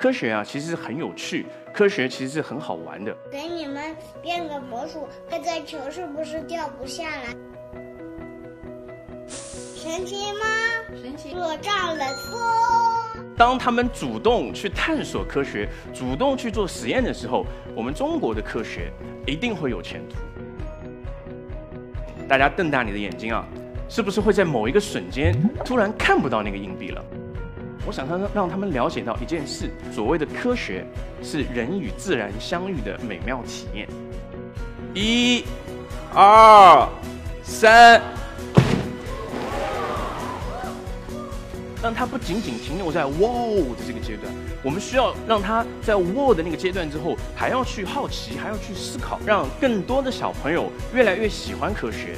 [0.00, 1.44] 科学啊，其实很有趣，
[1.74, 3.14] 科学其实是很好玩的。
[3.30, 7.36] 给你们变个魔术，看在球是不是掉不下来？
[9.28, 10.46] 神奇吗？
[11.02, 11.34] 神奇！
[11.34, 13.26] 我炸了风。
[13.36, 17.44] 当他们主动去探索科学，主动去做实验的时候，
[17.76, 18.90] 我们中国的科学
[19.26, 20.16] 一定会有前途。
[22.26, 23.46] 大家瞪大你的眼睛啊，
[23.86, 27.04] 是不是会在某一个瞬间突然看不到那个硬币了？
[27.86, 30.84] 我想让让他们了解到一件事：所谓的科学
[31.22, 33.88] 是人与自然相遇的美妙体验。
[34.94, 35.44] 一、
[36.12, 36.88] 二、
[37.42, 38.02] 三，
[41.82, 43.28] 让它不仅仅停留在“哇”
[43.78, 52.16] 的这个阶段，我们需要让它在“哇”的那个阶段之后，还要去好奇，还要去思考，让更多的小朋友越来越喜欢科学。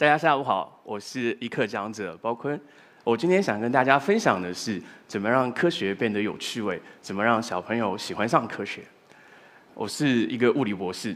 [0.00, 2.58] 大家下午好，我是一课讲者包坤。
[3.04, 8.80] 我今天想跟大家分享的是，怎么让科学变得有趣味，怎么让小朋友喜欢上科学。
[9.74, 11.14] 我是一个物理博士，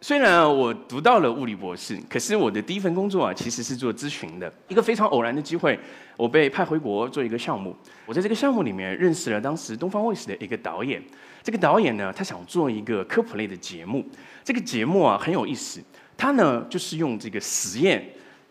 [0.00, 4.52] 虽然我读到了物理博士，可是我的第一份工作啊，其实是做咨询的。
[4.66, 5.78] 一个非常偶然的机会，
[6.16, 7.76] 我被派回国做一个项目。
[8.04, 11.00] 我在这个项目里面认识了当时东方卫视的一个导演。
[11.44, 14.04] 这个导演呢，他想做一个科普类的节目。
[14.42, 15.80] 这个节目啊很有意思，
[16.16, 18.04] 他呢就是用这个实验。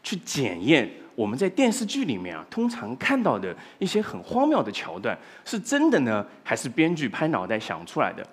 [0.04, 8.26] 去检验我们在电视剧里面啊，通常看到的一些很荒谬的桥段，是真的呢，还是编剧拍脑袋想出来的？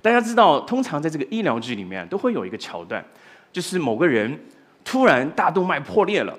[0.00, 3.04] 大家知道，通常在这个医疗剧里面都会有一个桥段，
[3.52, 4.38] 就是某个人
[4.84, 6.38] 突然大动脉破裂了，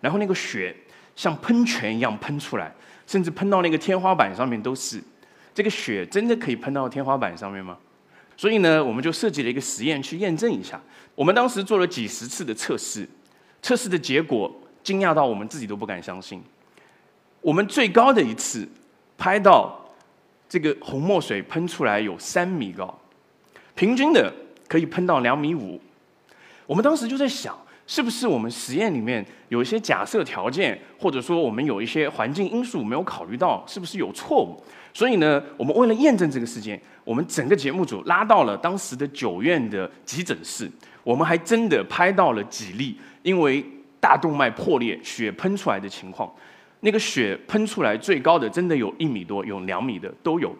[0.00, 0.74] 然后那个血
[1.14, 2.72] 像喷泉一样喷出来，
[3.06, 5.02] 甚至喷到那个天花板上面都是。
[5.52, 7.76] 这个血真的可以喷到天花板上面吗？
[8.36, 10.80] 所以呢，我们就设计了一个实验去验证一下。
[11.14, 13.06] 我们当时做了几十次的测试。
[13.64, 16.44] 测试的结果惊讶到我们自己都不敢相信。
[17.40, 18.68] 我们最高的一次
[19.16, 19.82] 拍到
[20.46, 22.94] 这个红墨水喷出来有三米高，
[23.74, 24.30] 平均的
[24.68, 25.80] 可以喷到两米五。
[26.66, 34.62] 我们当时就在想，是不是我们实验里面有一些假设条件，或者说我们有一些环境因素没有考虑到，是不是有错误？
[34.92, 40.70] 所以呢，我们为了验证这个事件，我们整个节目组拉到了当时的九院的急诊室，
[41.02, 42.96] 我们还真的拍到了几例。
[43.22, 43.64] 因为
[43.98, 46.30] 大动脉破裂，血喷出来的情况，
[46.80, 50.54] 那个血喷出来最高的真的有一米多，有两米的都有。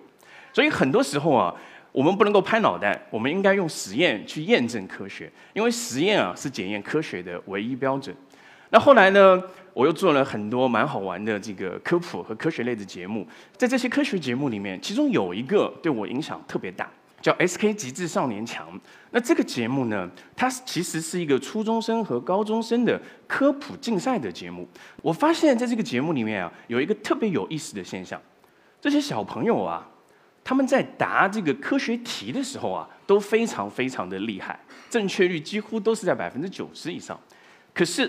[0.52, 1.54] 所以很多时候啊，
[1.94, 8.12] 我们不能够拍脑袋，我们应该用实验去验证科学，因为实验啊是检验科学的唯一标准。
[8.70, 9.40] 那后来呢，
[9.72, 13.24] 我又做了很多蛮好玩的这个科普和科学类的节目，
[13.56, 16.90] 在这些科学节目里面，其中有一个对我影响特别大。
[17.22, 18.68] 叫 SK 极致少年强，
[19.10, 24.68] 那这个节目呢，它其实是一个初中生和高中生的科普竞赛的节目。
[25.00, 28.20] 我发现在这个节目里面啊，有一个特别有意思的现象，
[28.78, 29.88] 这些小朋友啊，
[30.44, 34.60] 他们在答这个科学题的时候啊，都非常非常的厉害，
[34.90, 37.18] 正确率几乎都是在百分之九十以上。
[37.72, 38.08] 可是，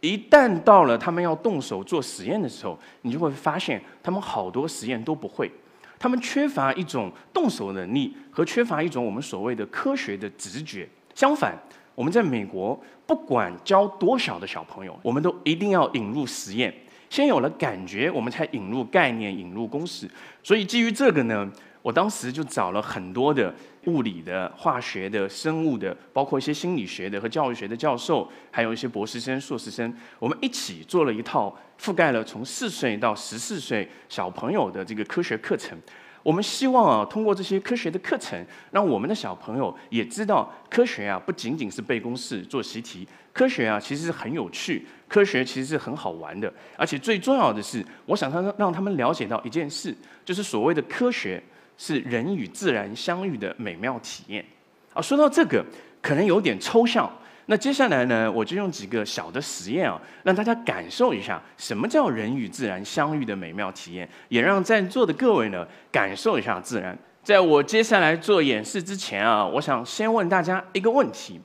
[0.00, 5.50] 一旦到了他们要动手做实验的时候，你就会发现他们好多实验都不会。
[5.98, 10.88] 他们缺乏一种动手能力和缺乏一种我们所谓的科学的直觉。
[11.14, 11.56] 相反，
[11.94, 16.72] 我们在美国，不管教多小的小朋友，我们都一定要引入实验。
[17.10, 20.08] 先有了感觉，我们才引入概念、引入公式。
[20.42, 21.50] 所以基于这个呢，
[21.82, 23.54] 我当时就找了很多的
[23.84, 31.56] 物理的、化学的、生物的，包括一些心理学的和教育学的教授，还有一些博士生、硕士生，我们一起做了一套。
[31.80, 35.78] 覆盖了从四岁到十四岁小朋友的这个科学课程，
[36.24, 38.36] 我们希望啊，通过这些科学的课程，
[38.72, 49.94] 让我们的小朋友也知道科学啊，不仅仅是背公式、做习题，科学啊，其实是很有趣，科学其实是很好玩的，而且最重要的是，我想让让他们了解到一件事，
[50.24, 51.42] 就是所谓的科学
[51.76, 54.44] 是人与自然相遇的美妙体验。
[54.92, 55.64] 啊，说到这个，
[56.02, 57.10] 可能有点抽象。
[57.46, 66.96] 那接下来呢，我就用几个小的实验啊，让大家感受一下什么叫人与自然相遇的美妙体验，也让在座的各位呢感受一下自然。
[67.24, 71.40] 在我接下来做演示之前啊，我想先问大家一个问题：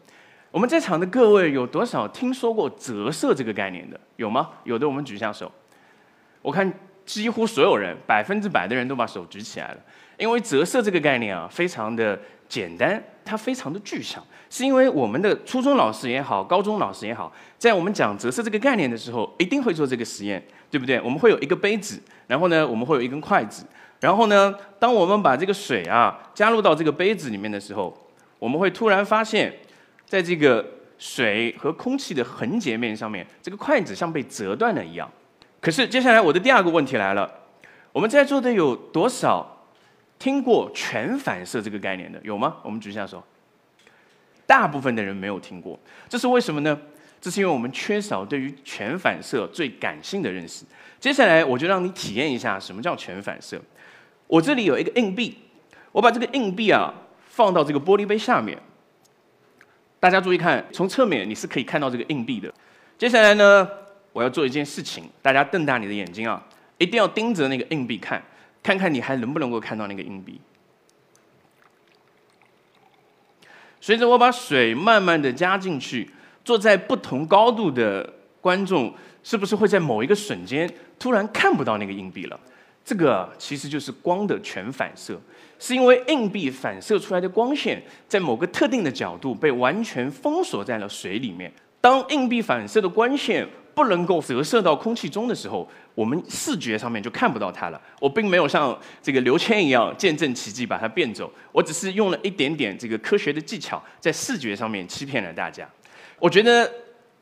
[0.54, 4.00] 我们在场的各位有多少听说过折射这个概念的？
[4.18, 4.52] 有吗？
[4.66, 5.52] 有的，我们举下手。
[6.44, 6.72] 我看
[7.08, 9.78] 几乎所有人，百分之百的人都把手举起来了，
[10.16, 12.20] 因为折射这个概念啊，非常的。
[12.50, 21.02] 简单，它非常的具象，是因为我们的初中老师也好，高中老师也好，在我们讲折射这个概念的时候，一定会做这个实验，对不对？
[21.02, 23.66] 我们会有一个杯子，然后呢，我们会有一根筷子，
[24.02, 27.92] 然后呢，当我们把这个水啊加入到这个杯子里面的时候，
[28.38, 29.52] 我们会突然发现，
[30.06, 30.66] 在这个
[30.98, 35.10] 水和空气的横截面上面，这个筷子像被折断了一样。
[35.60, 37.30] 可是接下来我的第二个问题来了，
[37.92, 39.66] 我们在座的有多少
[40.20, 42.20] 听过全反射这个概念的？
[42.24, 42.58] 有吗？
[42.64, 43.24] 我们举下手。
[44.46, 45.80] 大部分的人没有听过，
[46.10, 46.78] 这是为什么呢？
[47.22, 50.66] 这是因为我们缺少对于全反射最感性的认识。
[51.00, 53.60] 接下来我就让你体验一下什么叫全反射。
[54.28, 55.38] 我这里有一个硬币，
[55.94, 56.94] 我把这个硬币啊
[57.30, 58.58] 放到这个玻璃杯下面。
[60.04, 62.54] 大家注意看，从侧面你是可以看到这个硬币的。
[62.98, 63.66] 接下来呢？
[64.12, 66.46] 我要做一件事情，大家瞪大你的眼睛啊，
[66.78, 68.22] 一定要盯着那个硬币看，
[68.62, 70.42] 看看你还能不能够看到那个硬币。
[73.80, 76.10] 随着我把水慢慢的加进去，
[76.44, 80.70] 坐在不同高度的观众，是不是会在某一个瞬间
[81.00, 82.38] 突然看不到那个硬币了？
[82.86, 85.20] 这个其实就是光的全反射，
[85.58, 91.52] 是因为硬币反射出来的光线在某个特定的角度被完全封锁在了水里面。
[91.80, 97.82] 当硬币反射的光线不能够折射到空气中的时候，我们视觉上面就看不到它了。
[98.00, 105.68] 我并没有像这个刘谦一样见证奇迹把它变走，我只是用了一点点这个科学的技巧，在视觉上面欺骗了大家。
[106.20, 106.72] 我觉得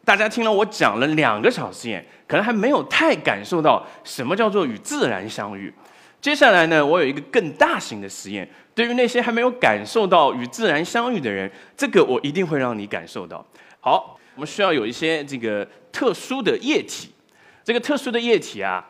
[0.03, 5.73] 大家听了我讲了两个小时，验，可能还没有太感受到什么叫做与自然相遇。
[6.19, 13.45] 接下来呢，我有一个更大型的实验，对于那些还没有感受到与自然相遇的人，这个我一定会让你感受到。
[13.79, 14.17] 好。
[14.33, 17.11] 我们需要有一些这个特殊的液体，
[17.65, 18.83] 这个特殊的液体啊，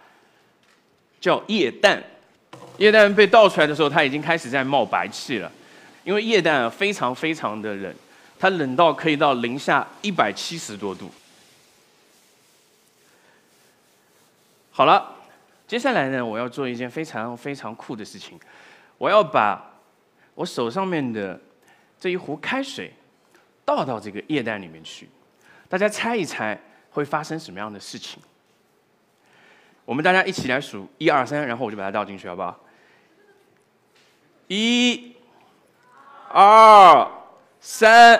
[1.19, 2.01] 叫液氮。
[2.77, 5.51] 液氮被倒出来的时候，它已经开始在冒白气了，
[6.03, 7.91] 因为液氮非常非常的冷，
[8.41, 11.11] 它冷到可以到零下一百七十多度。
[14.71, 15.15] 好了，
[15.67, 18.39] 接下来呢，我要做一件非常非常酷的事情，
[18.97, 19.63] 我要把
[20.33, 21.39] 我手上面的
[21.99, 22.91] 这一壶开水
[23.63, 25.07] 倒到这个液氮里面去。
[25.69, 26.59] 大家猜一猜
[26.89, 28.17] 会发生什么样的事情？
[29.85, 32.59] 我们大家一起来数一二三，然后我就把它倒进去，好不好？
[34.47, 35.13] 一、
[36.29, 37.20] 二、
[37.63, 38.19] 三。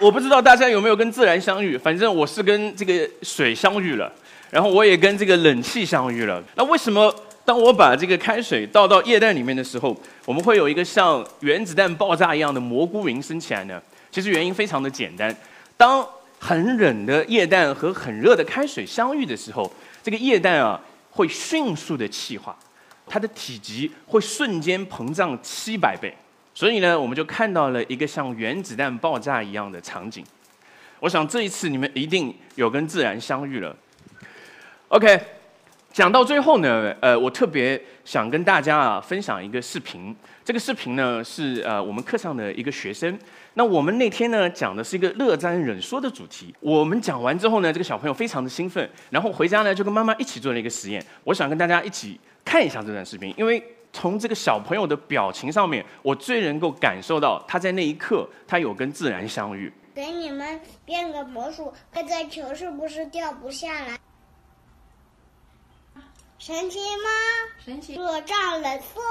[0.00, 4.12] 我不知道大家有没有跟自然相遇，反正我是跟这个水相遇了，
[4.50, 6.42] 然后我也跟这个冷气相遇了。
[6.56, 7.14] 那为什么？
[7.44, 9.96] 当我把这个开水倒到液氮里面的时候，
[10.26, 13.80] 我们会有一个像原子弹爆炸一样的蘑菇云升起来呢。
[14.10, 15.34] 其实原因非常的简单，
[15.76, 16.06] 当
[16.38, 19.72] 很冷的液氮和很热的开水相遇的时候，
[20.02, 20.78] 这个液氮啊
[21.18, 22.56] 会迅速的气化，
[23.04, 26.14] 它的体积会瞬间膨胀七百倍。
[26.54, 30.24] 所以呢，我们就看到了一个像原子弹爆炸一样的场景。
[31.00, 33.76] 我想这一次你们一定有跟自然相遇了。
[34.90, 35.37] OK。
[35.98, 40.14] 讲到最后呢，呃，我特别想跟大家啊分享一个视频。
[40.44, 43.18] 这个视频呢是呃我们课上的一个学生。
[43.54, 46.54] 那我们那天呢讲的是一个乐瞻忍说的主题。
[46.60, 51.04] 我们讲完之后呢，这个小朋友非常的兴奋，然后回家呢就跟妈妈一起做了一个实验。
[51.24, 53.60] 我想跟大家一起看一下这段视频，因为
[53.92, 59.72] 从这个小朋友的表情上面，我最能够感受到他在那一刻他有跟自然相遇。
[59.92, 63.98] 给你们变个魔术，看这球是不是掉不下来？
[66.48, 67.10] 神奇吗？
[67.62, 67.94] 神奇。
[67.94, 69.02] 热胀冷缩。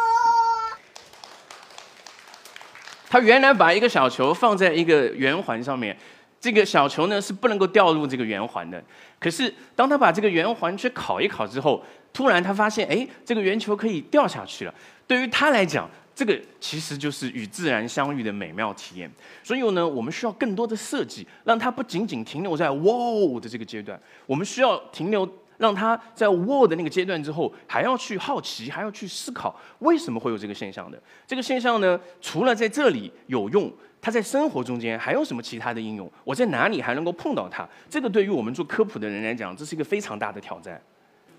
[3.08, 5.96] 他原来把一个小球放在一个圆环上面，
[6.42, 8.84] 这个小球呢是不能够掉入这个圆环的。
[9.20, 14.74] 可是当他把这个圆环去烤一烤之后，突然他发现，哎，这个圆球可以掉下去了。
[15.06, 19.08] 对于他来讲，这个其实就是与自然相遇的美妙体验。
[19.44, 25.32] 所以呢，我们需要更多的设计，让它不仅仅停留在哇哦的这个阶段，我们需要停留。
[25.58, 31.02] 让他在 word 那个阶段之后，还要去好奇，还要去思考为什么会有这个现象的。
[31.26, 36.12] 这个现象呢，除了在这里有用，它在生活中间还有什么其他的应用？
[36.24, 37.68] 我在哪里还能够碰到它？
[37.90, 40.80] 这个对于我们做科普的人来讲，这是一个非常大的挑战。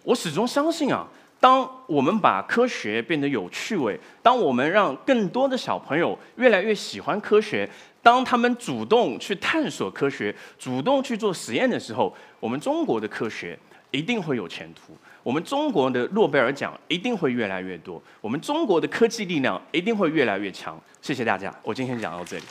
[0.03, 1.07] 我始终相信啊，
[1.39, 7.69] 当我们把科学变得有趣味，当我们让更多的小朋友越来越喜欢科学，
[8.09, 13.59] 当他们主动去探索科学，主动去做实验的时候，我们中国的科学。
[13.91, 20.79] 一定会有前途，我们中国的诺贝尔奖一定会越来越多，我们中国的科技力量一定会越来越强。
[21.01, 22.43] 谢谢大家，我今天讲到这里。